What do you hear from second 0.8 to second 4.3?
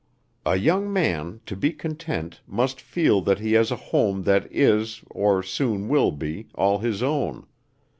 man, to be content, must feel that he has a home